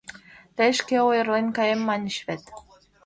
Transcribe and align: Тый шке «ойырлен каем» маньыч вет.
Тый 0.55 0.71
шке 0.79 0.97
«ойырлен 1.07 1.47
каем» 1.57 1.81
маньыч 1.87 2.17
вет. 2.27 2.43